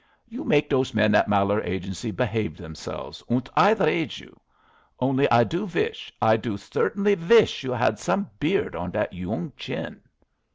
You 0.27 0.43
make 0.43 0.67
those 0.67 0.95
men 0.95 1.13
at 1.13 1.27
Malheur 1.27 1.61
Agency 1.61 2.09
behave 2.09 2.57
themselves 2.57 3.21
und 3.27 3.47
I 3.55 3.69
r 3.75 3.85
raise 3.85 4.19
you. 4.19 4.35
Only 4.99 5.29
I 5.29 5.43
do 5.43 5.67
vish, 5.67 6.11
I 6.19 6.37
do 6.37 6.57
certainly 6.57 7.13
vish 7.13 7.61
you 7.63 7.71
had 7.73 7.99
some 7.99 8.27
beard 8.39 8.75
on 8.75 8.89
that 8.93 9.13
yoong 9.13 9.51
chin." 9.57 10.01